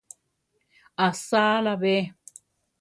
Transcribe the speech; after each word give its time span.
¿Asáala 1.07 1.73
be? 1.81 1.95